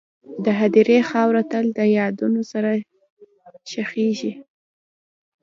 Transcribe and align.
د 0.43 0.45
هدیرې 0.59 0.99
خاوره 1.09 1.41
تل 1.51 1.65
د 1.77 1.79
یادونو 1.97 2.41
سره 2.51 2.71
ښخېږي.. 3.71 4.33